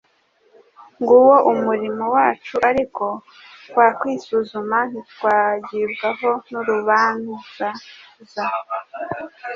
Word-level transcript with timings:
Nguwo 0.99 1.35
umurimo 1.51 2.03
wacu. 2.15 2.55
«Ariko 2.69 3.05
twakwisuzuma 3.69 4.77
ntitwagibwaho 4.91 6.29
n'urubanzaza.» 6.49 8.45